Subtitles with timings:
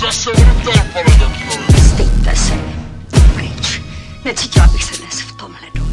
[0.00, 2.36] zase vrtel, pane doktore.
[2.36, 2.54] Se.
[3.34, 3.82] Pryč.
[4.24, 5.89] Necítila bych se dnes v tomhle domě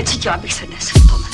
[0.00, 1.29] ne 지켜야 백선에서 도만.